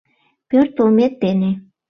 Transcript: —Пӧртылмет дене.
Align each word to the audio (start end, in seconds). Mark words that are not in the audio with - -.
—Пӧртылмет 0.49 1.13
дене. 1.23 1.51